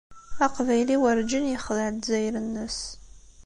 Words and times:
Aqbayli 0.45 0.97
werǧin 1.01 1.49
yexdaɛ 1.53 1.89
Lezzayer-nnes. 1.95 2.79